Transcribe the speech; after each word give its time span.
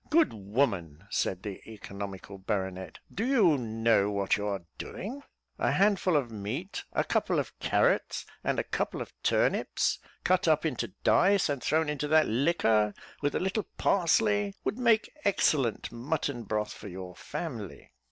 "Good 0.09 0.33
woman," 0.33 1.03
said 1.11 1.43
the 1.43 1.61
economical 1.69 2.39
baronet, 2.39 2.97
"do 3.13 3.23
you 3.23 3.55
know 3.55 4.09
what 4.09 4.35
you 4.35 4.47
are 4.47 4.63
doing? 4.79 5.21
A 5.59 5.71
handful 5.73 6.17
of 6.17 6.31
meat, 6.31 6.83
a 6.91 7.03
couple 7.03 7.37
of 7.37 7.53
carrots, 7.59 8.25
and 8.43 8.57
a 8.57 8.63
couple 8.63 8.99
of 8.99 9.13
turnips, 9.21 9.99
cut 10.23 10.47
up 10.47 10.65
into 10.65 10.93
dice, 11.03 11.49
and 11.49 11.61
thrown 11.61 11.87
into 11.87 12.07
that 12.07 12.27
liquor, 12.27 12.95
with 13.21 13.35
a 13.35 13.39
little 13.39 13.67
parsley, 13.77 14.55
would 14.63 14.79
make 14.79 15.13
excellent 15.23 15.91
mutton 15.91 16.45
broth 16.45 16.73
for 16.73 16.87
your 16.87 17.15
family." 17.15 17.91